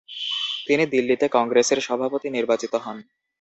[0.67, 2.97] তিনি দিল্লিতে কংগ্রেসের সভাপতি নির্বাচিত হন।